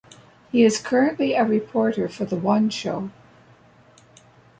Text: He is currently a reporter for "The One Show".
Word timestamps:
He 0.51 0.63
is 0.63 0.81
currently 0.81 1.33
a 1.35 1.45
reporter 1.45 2.09
for 2.09 2.25
"The 2.25 2.35
One 2.35 2.71
Show". 2.71 3.11